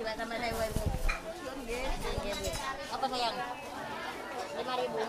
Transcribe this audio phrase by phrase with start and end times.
[0.00, 0.64] juga sama saya ibu.
[1.68, 1.84] Bu.
[2.88, 3.36] Apa sayang?
[4.56, 5.00] Lima ribu.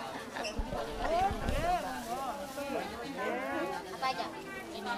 [3.95, 4.27] Apa aja?
[4.75, 4.91] Ini.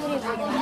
[0.00, 0.60] Sini sayang.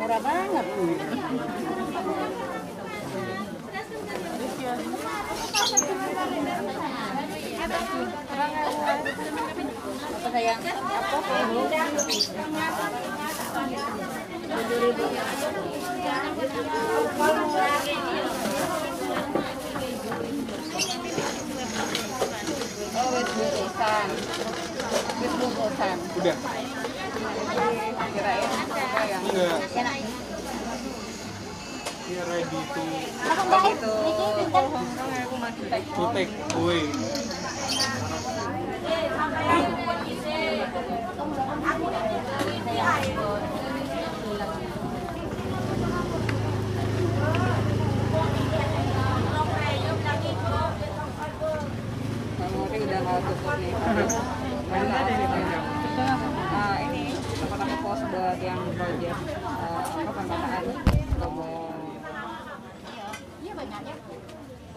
[0.00, 0.66] Murah banget.
[10.30, 10.62] Apa sayang?
[14.46, 15.04] Tujuh ribu.
[22.94, 24.06] Oh, wis bungkusan.
[25.18, 25.96] Wis bungkusan.
[26.14, 26.36] Udah.
[28.14, 29.22] Kirain apa yang.
[29.34, 29.98] Enak.
[32.06, 32.82] Ini ready to
[33.50, 33.74] baik.
[33.74, 33.94] itu
[34.38, 34.62] pinter.
[35.26, 36.30] aku masih take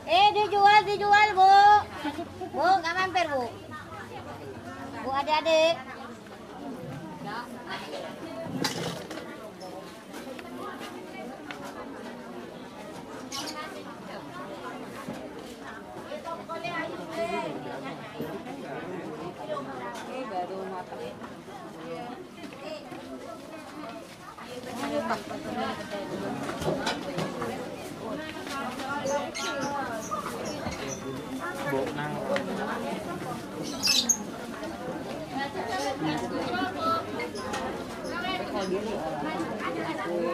[0.05, 1.49] Eh, dijual, dijual, Bu.
[2.53, 3.62] Bu, nggak mampir, Bu.
[5.13, 5.77] Bu, adik-adik.
[20.09, 20.97] ini baru matang.
[31.69, 32.13] Bo nang.
[38.23, 40.32] Tapi kalau dia nih orang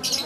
[0.00, 0.16] Iya.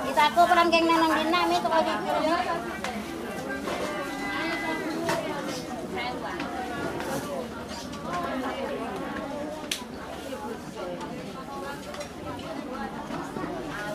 [0.00, 1.84] Kita aku kurang geng nang dinam itu kau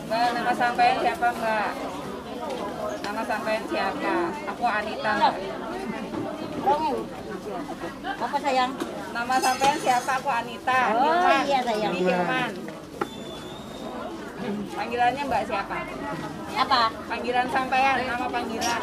[0.06, 1.68] Mbak, nama sampean siapa Mbak?
[3.00, 4.16] Nama sampean siapa?
[4.52, 5.12] Aku Anita.
[5.16, 5.34] Mbak.
[6.60, 6.98] Rongeng.
[8.04, 8.72] Apa sayang?
[9.16, 10.12] Nama sampean siapa?
[10.20, 10.80] Aku Anita.
[10.92, 11.42] Oh, Hilman.
[11.48, 11.92] iya, sayang.
[11.96, 12.50] Ini Hilman.
[14.76, 15.78] Panggilannya Mbak siapa?
[16.52, 16.82] Apa?
[17.08, 18.82] Panggilan sampean, nama panggilan.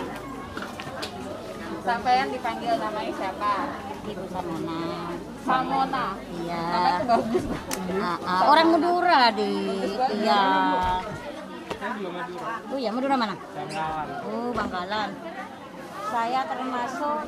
[1.85, 3.53] Sampean dipanggil namanya siapa?
[4.09, 4.81] Ibu Samona.
[5.45, 6.05] Samona.
[6.41, 6.61] Iya.
[6.65, 7.45] Namanya bagus.
[8.01, 9.53] Ah, ah, orang Madura di
[10.17, 10.41] iya.
[12.65, 13.35] Oh ya Madura mana?
[13.35, 14.07] Bangkalan.
[14.23, 15.09] Oh Bangkalan.
[16.07, 17.19] Saya termasuk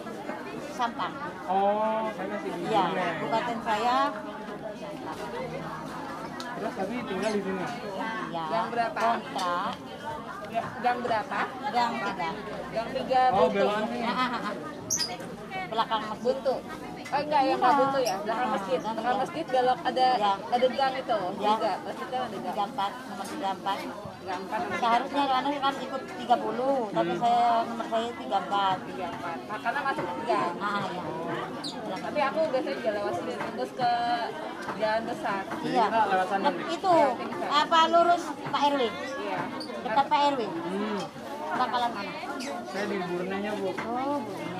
[0.71, 1.13] Sampang.
[1.47, 2.99] Oh, saya masih di Iya, sini.
[2.99, 3.97] kabupaten saya.
[6.55, 7.65] Terus tapi tinggal di sini.
[8.27, 8.43] Iya.
[8.51, 8.99] Yang berapa?
[8.99, 9.73] Kontrak.
[10.83, 11.39] Gang berapa?
[11.71, 12.29] Gang tiga.
[12.71, 13.87] Gang tiga Oh, Belitung.
[15.69, 16.23] Belakang masjid.
[16.25, 16.55] Buntu.
[17.05, 18.79] Oh enggak, yang nggak buntu ya, belakang masjid.
[18.81, 20.31] Belakang masjid belok ada Ya.
[20.41, 21.19] ada gang itu.
[21.37, 21.49] Ya.
[21.53, 22.55] Juga, masjid kan ada gang.
[22.55, 23.79] 34, nomor 34.
[24.25, 28.77] Gang empat nomor Seharusnya kan kan ikut 30, tapi saya nomor saya 34.
[28.89, 29.37] tiga empat.
[29.45, 30.53] Nah, karena masuk gang.
[30.57, 31.03] Ah, ya.
[31.95, 33.91] Tapi aku biasanya juga lewat sini terus ke
[34.81, 35.41] jalan besar.
[35.61, 35.83] Iya.
[35.85, 36.49] Kita lewat sana.
[36.73, 36.95] Itu
[37.45, 38.81] apa lurus Pak RW?
[39.21, 39.39] Iya.
[39.85, 40.41] Dekat Pak RW.
[40.49, 41.01] Hmm.
[41.55, 42.11] Bakalan mana?
[42.67, 43.71] Saya di Burnenya, Bu.
[43.71, 44.54] Oh, Brunei.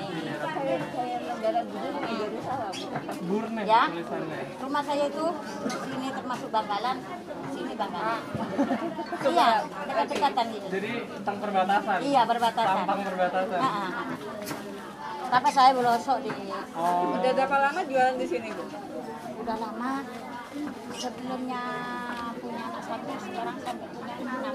[3.26, 3.82] Burne Ya.
[4.62, 5.24] Rumah saya itu
[5.66, 6.96] sini termasuk Bangkalan,
[7.50, 8.16] sini Bangkalan.
[8.16, 8.20] Ah.
[9.26, 10.66] iya, dekat-dekatan gitu.
[10.70, 10.90] Jadi
[11.20, 11.98] tentang perbatasan.
[12.02, 12.76] Iya, berbatasan.
[12.82, 13.58] Tampang perbatasan.
[13.58, 13.90] Ah, ah.
[15.26, 16.30] Tapi saya belosok di
[16.76, 17.18] Oh.
[17.18, 18.64] Udah berapa lama jualan di sini, Bu?
[19.46, 20.02] udah lama
[20.98, 21.62] sebelumnya
[22.42, 24.54] punya anak satu sekarang sampai punya anak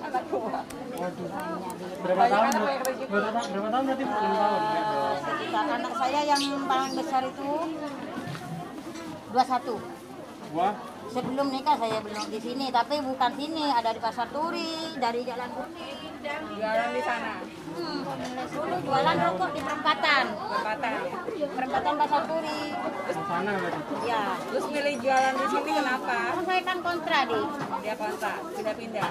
[0.00, 0.22] Anak.
[1.00, 1.28] Waduh.
[2.00, 2.50] Berapa tahun?
[2.50, 3.48] Berapa, tahun?
[3.52, 4.04] berapa tahun berarti?
[4.04, 4.60] 6 tahun.
[4.60, 4.82] ya?
[5.20, 7.50] Sekitar anak saya yang paling besar itu
[9.30, 9.78] 21
[10.50, 10.74] Wah,
[11.10, 15.50] sebelum nikah saya belum di sini tapi bukan sini ada di pasar turi dari jalan
[15.50, 17.40] kuning Jualan di sana.
[17.80, 18.00] hmm,
[18.52, 20.24] dulu jualan rokok di perempatan.
[20.36, 20.92] Perempatan?
[21.56, 22.60] Perempatan pasar turi.
[23.24, 23.52] Sana
[24.04, 24.22] ya.
[24.52, 26.18] Terus milih jualan di sini kenapa?
[26.36, 27.40] kan saya kan kontra di
[27.80, 29.10] Dia kontrak, pindah-pindah.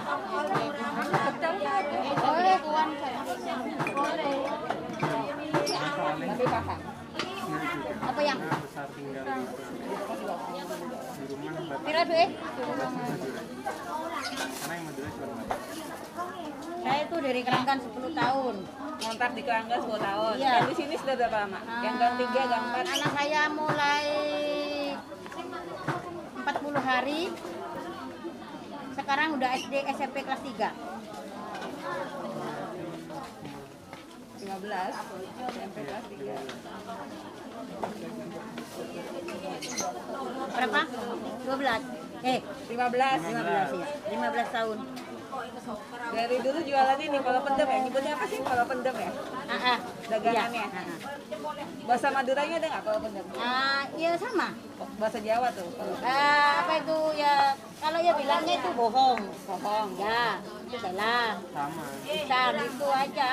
[2.13, 2.90] boleh tuan
[3.90, 4.38] boleh.
[6.30, 6.80] Tapi paham.
[8.00, 8.38] apa yang?
[8.38, 9.25] Besar tinggal
[11.69, 12.01] Karena
[14.74, 15.54] yang Madura cuma berapa?
[16.80, 18.56] saya itu dari kerangkan 10 tahun
[19.00, 20.36] Ngontrak di Kerangga 10 tahun.
[20.36, 20.60] Iya.
[20.60, 21.63] Yang di sini sudah berapa lama?
[21.86, 22.83] Yang gang 3, gang 4.
[22.83, 24.04] anak saya mulai
[26.44, 27.31] 40 hari
[29.00, 30.74] sekarang udah SD SMP kelas 3
[34.39, 34.95] 15
[35.50, 36.36] SMP kelas 3.
[40.50, 40.81] berapa
[41.50, 41.81] 12
[42.22, 42.78] eh 15.
[43.25, 44.78] 15 ya 15 tahun
[46.10, 47.78] Dari dulu jualannya nih kalau pendem ya.
[47.86, 49.12] Nyebutnya apa sih kalau pendem ya?
[49.46, 49.78] ah, ah.
[50.10, 50.66] Dagangannya.
[50.66, 50.81] Iya.
[50.81, 50.86] Ah,
[51.86, 53.25] Bahasa Maduranya ada nggak kalau pendem?
[53.38, 53.84] ah.
[53.94, 54.48] Iya sama
[54.98, 55.69] Bahasa Jawa tuh.
[55.69, 57.34] Kalau Ah, apa itu ya
[57.78, 59.88] kalau ya bilangnya itu bohong bohong.
[59.95, 60.24] ya
[60.66, 61.84] itu salah Sama.
[62.04, 63.30] bisa itu aja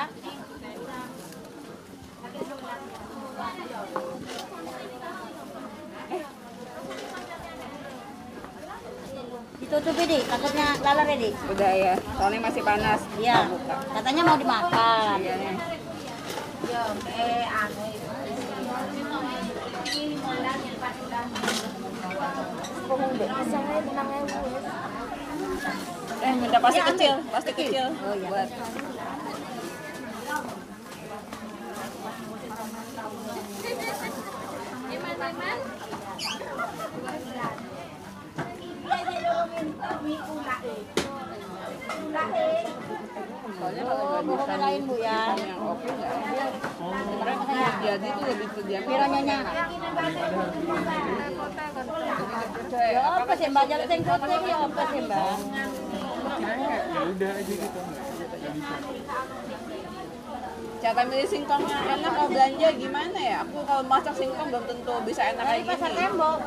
[9.66, 11.94] ditutup ini takutnya lalar ini Udah ya.
[12.14, 13.02] Soalnya masih panas.
[13.18, 13.74] iya buka.
[13.98, 15.54] katanya mau dimakan Iya nih.
[26.16, 27.86] Eh, minta pasti Iya, kecil, pasti kecil.
[28.02, 28.28] Oh, iya.
[28.30, 28.48] Buat
[40.06, 40.38] oh
[45.02, 45.56] ya ya
[47.82, 47.96] ya
[57.16, 57.80] ya gitu.
[58.46, 58.74] Bisa.
[60.76, 63.36] Cara milih singkong yang enak kalau belanja gimana ya?
[63.42, 65.98] Aku kalau masak singkong belum tentu bisa enak kayak pasar gini.
[65.98, 66.38] tembok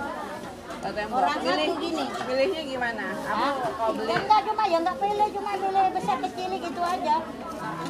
[0.79, 2.03] Orang Milih, gini.
[2.23, 3.05] Milihnya gimana?
[3.11, 7.15] Aku kalau beli ya enggak cuma ya enggak pilih cuma pilih besar kecil gitu aja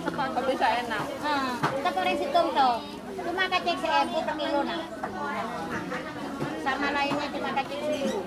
[0.10, 1.04] kalau bisa enak.
[1.22, 2.76] nah kita goreng situng tuh
[3.20, 4.82] cuma kacang seribu per kilo nah
[6.66, 8.20] sama lainnya cuma kacang seribu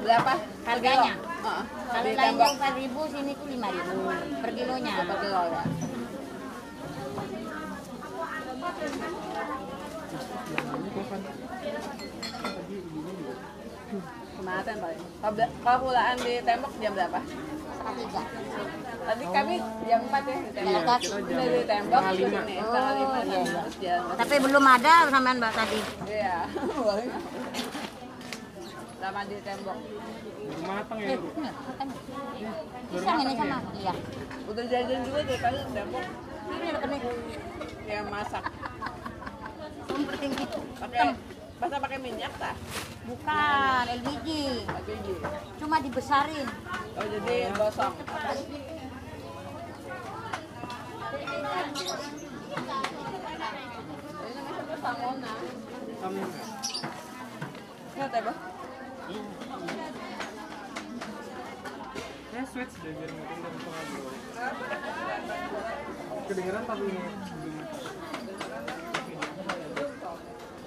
[0.00, 0.32] Berapa?
[0.64, 1.12] Harganya?
[1.20, 1.64] Heeh.
[1.90, 3.98] kalau lainnya empat ribu sini tuh lima ribu
[4.40, 5.62] per kilonya berapa kilo ya?
[10.70, 12.09] Ini
[14.42, 15.00] paling.
[15.60, 17.20] Kalau pulaan di tembok jam berapa?
[17.70, 18.20] setengah tiga
[19.00, 20.70] Tadi kami jam 4 ya di tembok.
[20.70, 21.06] Jalan kaki.
[21.10, 22.40] Udah di tembok Setengah terus lima.
[22.42, 23.40] ini setengah lima Oh, iya, iya.
[23.56, 24.14] terus jalan.
[24.14, 26.36] tapi belum ada sampean mbak tadi Iya.
[29.00, 29.76] Sama di tembok.
[29.80, 31.28] Baru matang ya, Bu?
[32.90, 33.94] pisang ini sama iya
[34.44, 36.04] Udah jajan juga tuh kali di tembok
[36.50, 36.66] ini
[37.88, 38.44] ada masak.
[39.86, 40.44] sumber tinggi
[40.74, 41.14] Pakai
[41.60, 42.56] masa pakai minyak tah?
[43.04, 44.28] bukan LPG
[44.88, 45.14] gigi.
[45.60, 46.48] cuma dibesarin
[47.00, 47.92] Oh jadi gosok.
[51.16, 52.04] Ini namanya siapa?
[54.80, 55.32] Samona.
[56.00, 56.22] Kamu
[57.94, 58.36] Ini teh, Bah?
[62.30, 64.18] Ya, switch deh biar mungkin dari pengaduan.
[66.26, 68.19] Kedengeran tapi ini belum.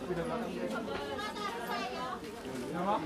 [0.07, 0.23] 明白
[2.83, 2.99] 吗？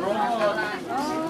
[0.00, 1.23] 好。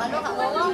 [0.00, 0.72] Lalu kak Wawang.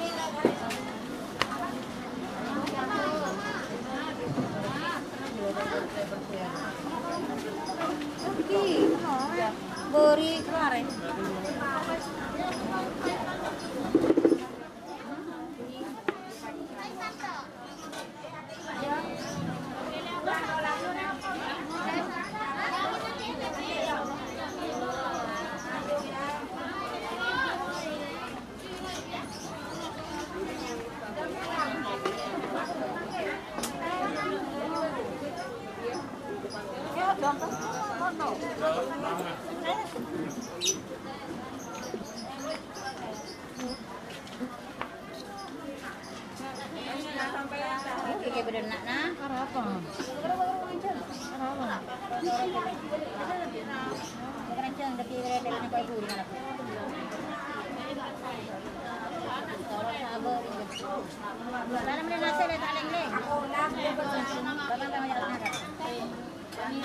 [0.00, 0.49] Beri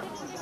[0.00, 0.37] 감사합니다.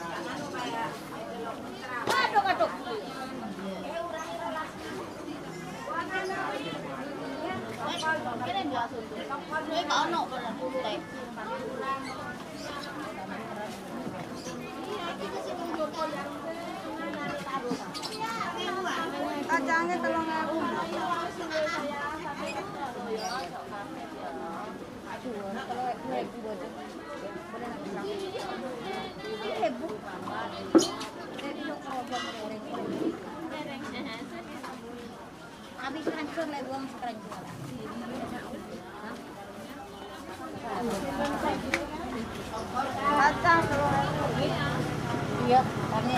[45.46, 46.16] Iya, karena.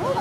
[0.00, 0.16] Uh,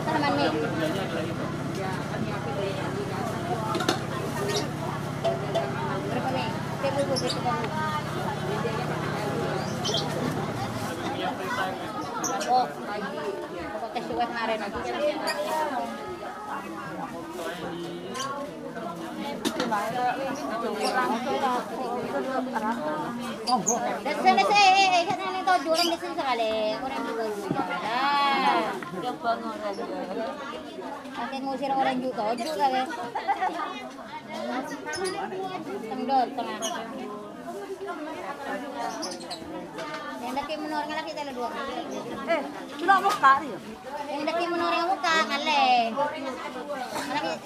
[0.00, 0.50] sampai naman nih?
[6.10, 6.48] Berapa nih?
[6.80, 7.66] Saya mau beli ke kamu.
[12.50, 12.66] Oh,
[14.00, 16.00] Ako kasi wet na rin.
[24.00, 26.74] That's na sa eh eh sa nang to jurang disin sa kali.
[26.80, 27.24] Orang juga.
[27.86, 28.74] Ah.
[31.40, 32.88] Mo sira orang juga kan.
[40.20, 41.48] Yang laki menor nga laki tala dua.
[42.30, 42.42] Eh,
[42.78, 42.96] sudah
[43.42, 43.58] ya?
[44.06, 45.66] Yang laki menor nga muka ngale.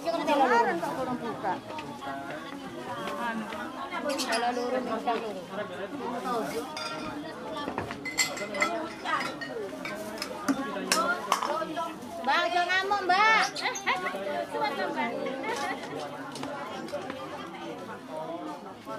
[0.04, 0.58] Juga dua.
[0.76, 1.54] Kurang buka.
[12.24, 13.44] Mbak, jangan ngamuk, Mbak.
[18.84, 18.92] Aku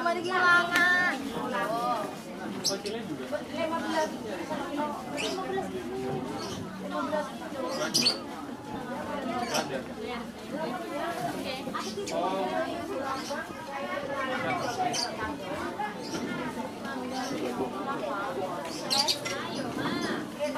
[0.00, 1.12] mau kehilangan.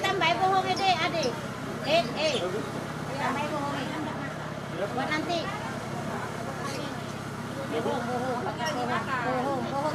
[0.00, 1.32] tambah bohong ini, adik.
[1.86, 2.34] Eh, eh.
[5.10, 5.38] Nanti.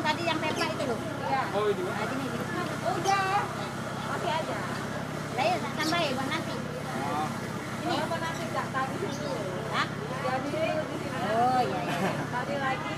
[0.06, 1.00] Tadi yang pepa itu loh.
[1.56, 1.82] Oh, ini.
[1.84, 2.26] Nah, gini.
[2.86, 3.42] Udah.
[4.06, 4.58] Masih aja.
[5.36, 6.56] Lah ya, tambah ya buat nanti.
[7.86, 9.30] Ini apa nanti enggak tadi dulu.
[9.76, 9.88] Hah?
[10.26, 11.20] Jadi di sini.
[11.36, 12.12] Oh, iya, iya.
[12.34, 12.94] Tadi lagi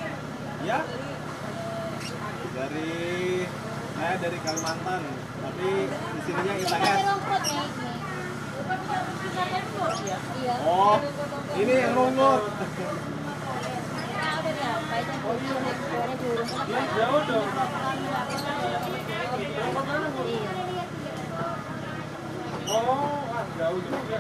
[0.64, 0.80] Ya.
[2.58, 2.92] Dari
[3.98, 5.06] saya dari Kalimantan,
[5.38, 7.02] tapi di sininya Ini ITS.
[10.18, 10.56] Iya.
[10.66, 10.98] Oh,
[11.62, 12.42] ini yang rungut.
[12.42, 12.66] Nah,
[15.38, 15.62] dulu,
[15.94, 16.42] boleh dulu.
[16.74, 17.48] Jauh dong.
[20.26, 20.50] Iya.
[22.66, 24.18] Oh, jauh juga.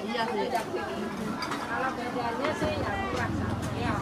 [0.00, 0.48] iya sih
[1.68, 3.32] kalau bedanya sih ya kurang
[3.76, 3.94] ya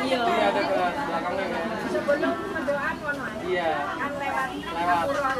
[0.00, 1.64] Iya, ada kelas belakangnya kan.
[1.92, 2.96] Sebelum mendoan
[3.46, 3.70] Iya.
[4.00, 5.38] Kan lewat lewat.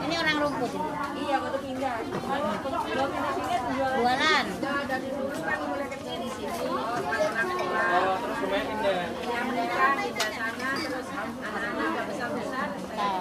[0.00, 0.72] Ini orang rumput.
[1.20, 1.96] Iya, waktu pindah.
[4.00, 4.44] Jualan.
[4.60, 6.09] Dari dulu kan mulai kecil
[6.48, 12.68] sini oh, terus lumayan indah yang menikah indah sana terus anak-anak besar besar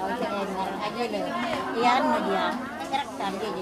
[0.07, 0.27] oke,
[0.79, 1.25] aja deh
[1.75, 2.45] iya mah dia
[2.89, 3.61] serak tadi jadi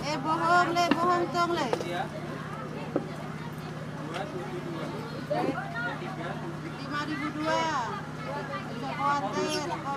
[0.00, 1.66] Eh bohong le, bohong tong le.
[1.84, 2.02] Iya.
[6.80, 7.64] Lima ribu dua.
[8.96, 9.96] Khawatir, kau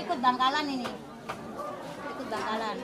[0.00, 0.88] Ikut bangkalan ini.
[2.00, 2.76] Ikut bangkalan.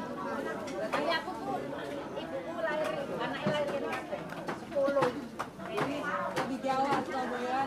[6.47, 7.67] Di Jawa Surabaya.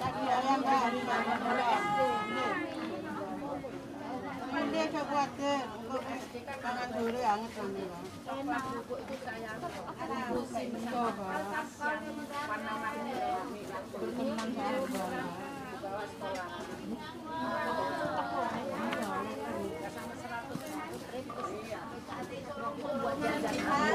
[0.00, 1.82] Lagi ayam dah, hari ayam bulan.
[4.50, 5.60] Ini dia khawatir,
[6.60, 7.88] kangen dulu anget kan dia.
[8.26, 8.58] Coba.
[14.00, 14.80] Berkenan saya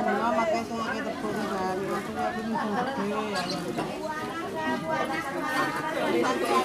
[0.06, 3.22] Mama makai saya ke depan kan, maksudnya aku minta gede.
[6.16, 6.65] Nanti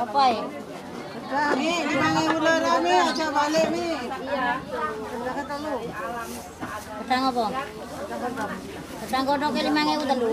[0.00, 0.44] Apa ya?
[1.60, 3.88] Lima ribu loro ni, aja balik ni.
[4.26, 4.58] Iya.
[5.20, 5.74] Dah kata lu.
[7.00, 7.44] Petang apa?
[9.06, 10.32] Petang kodok ke lima ngewu telu.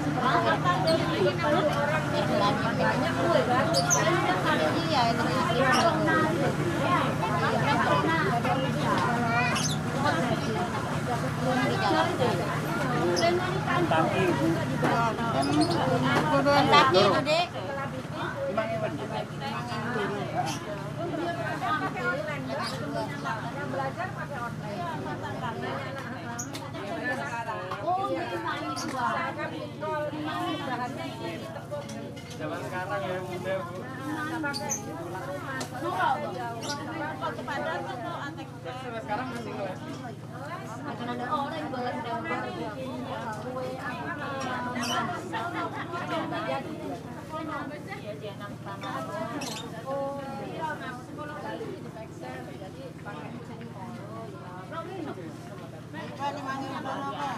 [16.71, 17.47] Kaki itu, Dek.
[32.41, 33.77] Zaman sekarang ya muda bu.
[39.01, 39.79] Sekarang masih ngeles.
[56.21, 57.37] Pak, lima ribu loro Pak.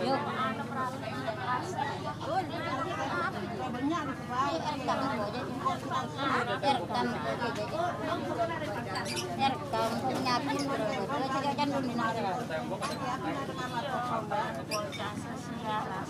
[0.00, 0.16] Yuk.
[3.70, 4.48] Banyak ni Pak.
[4.50, 5.40] Rekam aku aja.
[6.64, 7.64] Rekam aku aja.
[9.40, 9.90] Rekam
[10.24, 10.88] nyatin terus.
[11.04, 12.32] Kalau juga kan belum dinara.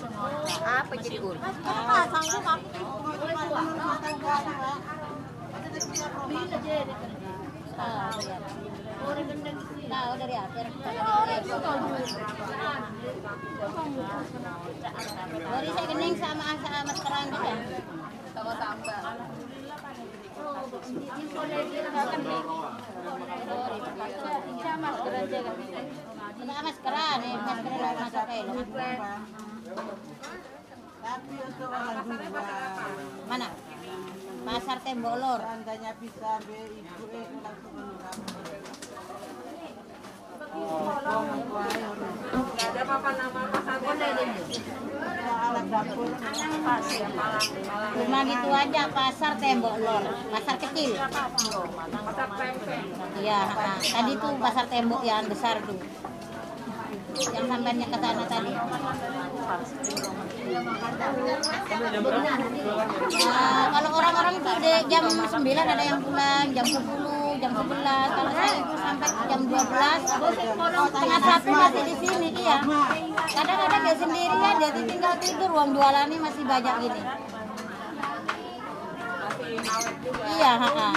[0.00, 1.20] Apa jadi?
[1.20, 2.68] Apa sanggup aku?
[9.90, 10.60] Tahu dari apa?
[15.40, 17.52] Dari saya kening sama sama sekarang juga.
[18.32, 19.00] Sama tambah.
[26.40, 29.49] Sama maskeran nih, maskeran masuk ke Tapi untuk orang dua,
[33.30, 33.48] Mana?
[34.40, 35.38] Pasar Tembok Lor.
[35.38, 38.02] seandainya bisa ambil ibu eh langsung menurut
[42.60, 43.78] ada papan nama pasar
[45.30, 46.10] alat dapur
[47.94, 50.02] Cuma gitu aja pasar Tembok Lor,
[50.34, 50.90] pasar kecil.
[50.98, 52.74] pasar tempe
[53.20, 53.40] Iya,
[53.84, 55.76] tadi tuh pasar tembok yang besar tuh.
[57.10, 58.52] Yang sampainya ke sana tadi.
[63.10, 68.08] Nah, kalau orang-orang tuh di jam 9 ada yang pulang, jam 10, jam 11.
[68.14, 70.00] Kalau saya itu sampai jam 12,
[70.90, 72.56] setengah satu masih di sini iya.
[73.30, 77.02] Kadang-kadang dia sendirian, dia tinggal tidur, uang jualannya masih banyak juga.
[80.30, 80.88] Iya, ha-ha.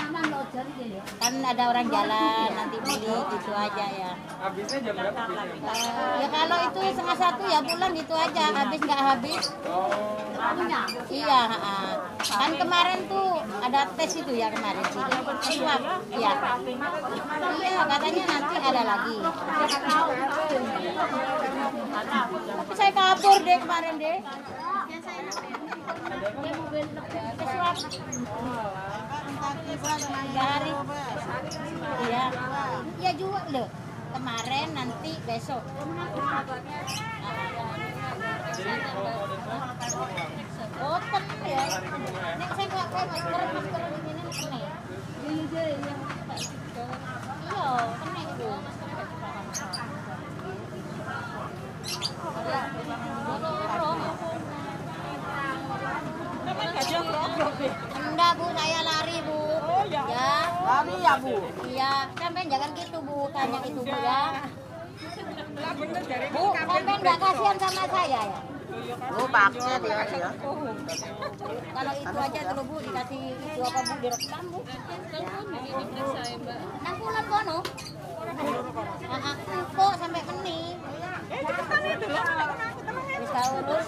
[1.20, 4.12] Kan ada orang jalan nanti beli gitu aja ya.
[4.44, 5.22] Habisnya jam berapa?
[5.24, 9.44] Eh, ya kalau itu setengah satu ya pulang gitu aja, habis nggak habis.
[9.68, 9.92] Oh,
[11.08, 11.76] Iya, ha-ha.
[12.20, 15.00] kan kemarin tuh ada tes itu ya kemarin sih.
[15.00, 16.32] Tes swab, iya.
[17.64, 19.18] Iya, katanya nanti ada lagi.
[22.44, 24.18] Tapi saya kabur deh kemarin deh.
[27.40, 27.76] Tes swab
[32.04, 32.24] Iya.
[33.00, 33.68] Iya juga loh.
[34.14, 35.64] Kemarin nanti besok.
[40.80, 41.64] Boten ya.
[42.40, 44.60] Nek saya nggak kayak masker masker ini kena.
[45.24, 46.86] Iya, kena itu.
[58.14, 59.38] Enggak bu, saya lari bu.
[59.90, 60.30] ya.
[60.62, 61.34] Lari ya Bu?
[61.66, 64.22] Iya, sampai jangan gitu bu, tanya itu bu ya.
[66.30, 68.40] Bu, sampai nggak kasihan sama saya ya?
[69.18, 70.30] Oh paksa dia ya.
[71.74, 74.60] Kalau itu aja dulu bu dikasih itu apa bu direkam bu?
[76.86, 77.58] Enam bulan kono.
[79.10, 80.60] Nah, aku kok sampai keni.
[83.18, 83.88] Bisa urus.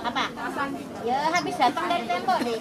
[0.00, 0.24] Apa?
[1.06, 2.58] Ya habis datang dari tembok deh.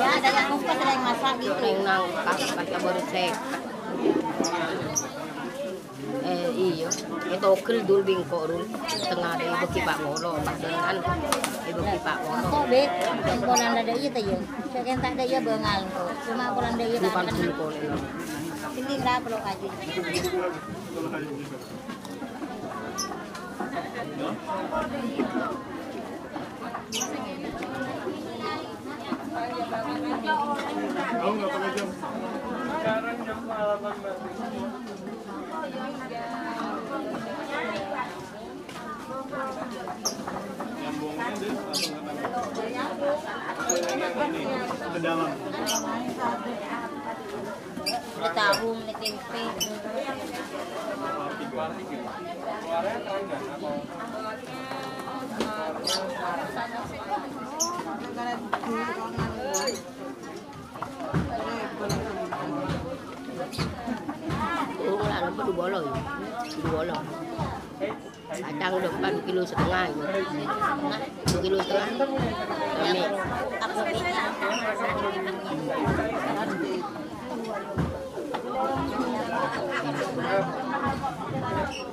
[0.00, 1.60] Ya ada yang ada yang masak gitu.
[1.60, 3.34] Neng nang kas kas baru cek.
[6.22, 6.88] Eh iyo,
[7.28, 8.46] itu kel dul bingko
[9.10, 10.96] tengah dari ibu kipak ngolo dengan
[11.66, 12.46] ibu kipak ngolo.
[12.52, 12.82] Kok be,
[13.26, 14.38] kumpulan ada iya tuh ya.
[14.70, 16.08] Sekian tak ada iya bengal kok.
[16.24, 17.98] Cuma kumpulan ada iya tak bingko ini.
[18.72, 19.38] Tinggi nggak perlu.
[31.12, 31.50] Kamu nggak
[32.72, 34.16] sekarang jam 8 mbak.
[40.82, 42.34] Yang bohongnya deh, langsung katakan.
[44.32, 44.42] Ini,
[44.82, 45.30] ke dalam.
[48.12, 49.42] Beli tahu, beli tempe.
[51.52, 53.40] Keluarnya keren nggak?
[53.44, 53.70] Apa?
[64.80, 65.92] Oh lah nampak dua bolo ya.
[66.56, 66.96] Dua bolo.
[68.32, 70.00] Kacang depan kilo setengah itu.
[71.28, 72.08] Dua kilo setengah.
[72.80, 73.00] Kami
[73.60, 74.00] Aku beli.
[78.52, 78.92] Bohong.
[79.92, 81.52] Bungkus kali ya buat ojol juga.
[81.52, 81.61] kacang.
[81.72, 81.88] Kok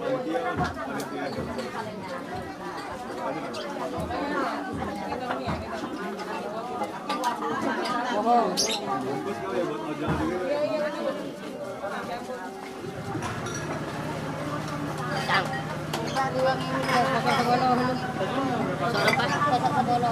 [19.75, 20.11] sebolo.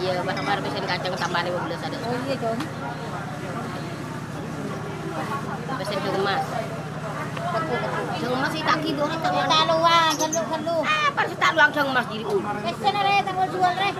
[0.00, 1.96] iya barang-barang pesen kacang tambah 15 ada.
[2.04, 2.60] Oh iya dong.
[5.80, 6.44] Pesen ke emas.
[6.44, 6.79] Betul betul.
[7.50, 10.12] Jeng tak gitu tak luang.
[10.86, 12.42] Ah, pas tak luang jeng emas diri un.
[12.62, 13.90] Wes sana re tanggal jual re.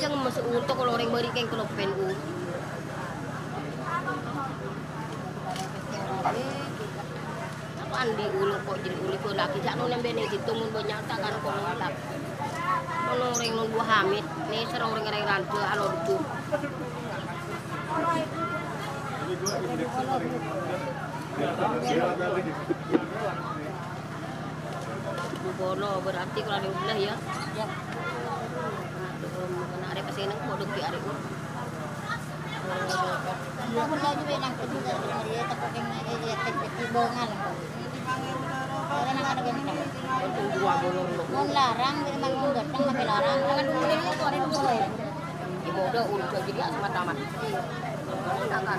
[0.00, 0.96] Jeng untuk kalau
[1.34, 1.90] kayak kalau pen
[8.32, 8.96] ulu kok jadi
[9.60, 10.24] jak bene
[11.04, 11.36] tak kan.
[13.10, 13.34] Ono
[13.84, 14.64] hamid, nih.
[25.60, 27.14] Bono berarti kalau ada ulah ya.
[27.54, 27.66] Ya.
[29.70, 31.18] Mana ada ke sini dong di hari un.
[33.70, 34.92] Kamu lagi bilang ke juga
[35.30, 37.28] dia tak pakai ini dia tek tibongan.
[38.90, 39.62] Karena nang ada gini.
[41.30, 43.38] Mau larang dia mang mau gatang tapi larang.
[43.46, 44.74] Kan dulu ini tuh ada dulu.
[45.60, 47.16] Ibu udah udah jadi asma tamat.
[48.40, 48.78] Enggak kan.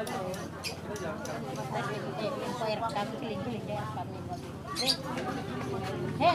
[0.00, 0.08] Hey,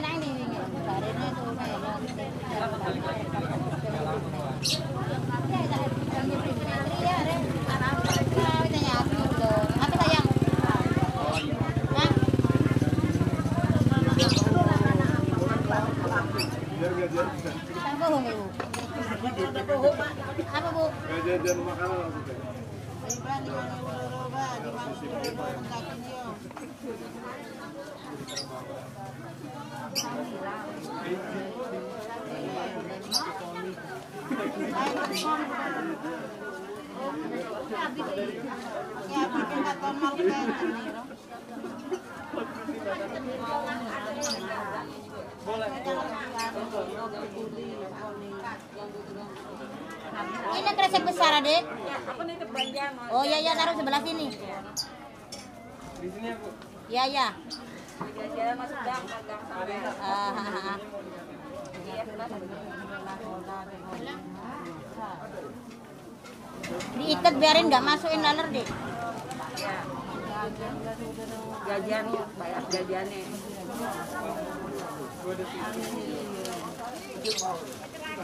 [0.02, 0.46] nang ni ni.
[0.86, 1.66] Bare ni tu ni.
[34.56, 34.64] Ini
[50.72, 51.68] kresek besar adek.
[52.96, 53.12] Mas?
[53.12, 54.32] Oh iya iya taruh sebelah sini.
[56.00, 56.50] Di sini aku.
[56.88, 57.28] Iya iya.
[58.16, 59.84] Jalan masuk gang, gang sampai.
[60.00, 60.80] Ah, ah, ah,
[67.06, 68.68] Diikat biarin nggak masukin laler deh.
[71.66, 72.06] Jajan,
[72.38, 73.22] bayar jajannya.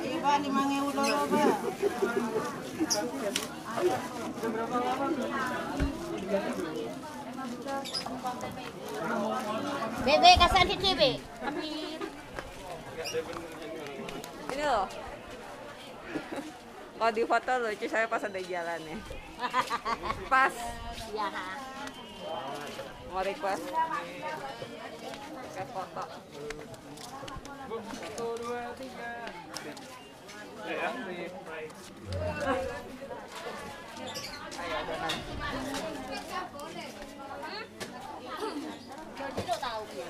[0.01, 1.45] Iba, di mga ulo-ulo ba?
[10.05, 11.01] Bebe kasih di TV.
[14.51, 14.86] Ini loh.
[17.01, 18.93] Kalau di foto lucu saya pas ada jalannya.
[20.29, 20.53] Pas
[21.17, 21.33] Ya.
[23.09, 23.65] mau request.
[25.49, 26.03] Ke foto.
[27.97, 29.33] Satu, dua, tiga.
[39.17, 40.09] Jadi lo tahu ya.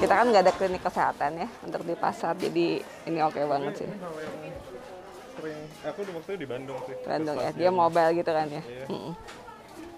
[0.00, 3.88] Kita kan nggak ada klinik kesehatan ya untuk di pasar, jadi ini oke banget sih.
[3.90, 4.16] Kalau
[5.40, 6.96] sering, aku maksudnya di Bandung sih.
[7.04, 8.62] Bandung ya, dia mobile gitu kan ya.
[8.64, 8.86] Iya.
[8.88, 9.14] Mm-mm.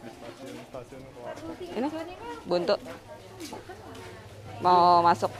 [0.02, 1.34] Di stasiun stasiun keluar.
[1.60, 1.88] Ini
[2.46, 2.74] buntu.
[4.62, 5.30] Mau masuk.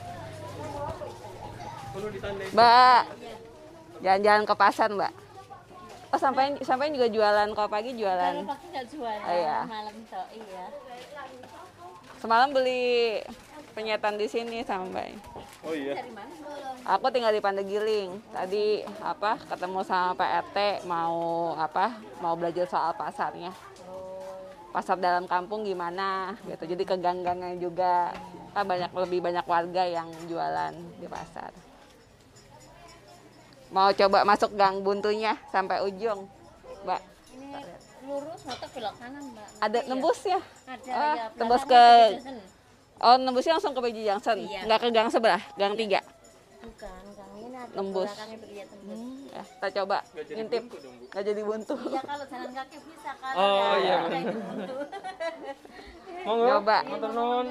[2.55, 3.03] Mbak,
[4.03, 5.13] jalan-jalan ke pasar mbak.
[6.13, 8.45] Oh sampai sampai juga jualan kalau pagi jualan.
[8.45, 9.17] pagi nggak jual.
[9.17, 9.65] Oh, iya.
[9.65, 10.65] Malam toh, iya.
[12.23, 13.19] Semalam beli
[13.75, 15.19] penyetan di sini sama mbak.
[15.67, 15.99] Oh iya.
[16.87, 18.15] Aku tinggal di Pandegiling.
[18.31, 23.51] Tadi apa ketemu sama Pak RT mau apa mau belajar soal pasarnya.
[24.71, 26.63] Pasar dalam kampung gimana gitu.
[26.63, 28.15] Jadi ke gang-gangnya juga
[28.55, 31.51] kan banyak lebih banyak warga yang jualan di pasar.
[33.75, 36.31] Mau coba masuk gang buntunya sampai ujung,
[36.87, 37.12] Mbak.
[38.13, 39.49] Lurus atau belok kanan, Mbak?
[39.59, 40.41] Ada nembus ya?
[40.69, 41.25] Ada Ah, ya.
[41.33, 41.85] tembus ke.
[43.01, 44.39] Oh, nembusnya langsung ke PJ Junction.
[44.39, 44.61] Iya.
[44.63, 46.01] Nggak ke gang sebelah, gang tiga.
[46.61, 46.77] Bukan,
[47.11, 47.33] Kang.
[47.35, 48.13] Ini ada Nembus.
[48.13, 48.69] tembus.
[48.85, 50.63] Hmm, ya, kita coba ngintip.
[51.09, 51.75] Nggak jadi buntu.
[51.83, 53.33] Iya, kalau jalan kaki bisa kan.
[53.35, 54.21] Oh, iya, benar.
[54.21, 54.75] gitu.
[56.23, 56.47] Monggo.
[56.53, 56.77] Coba.
[56.85, 57.47] Nuwun.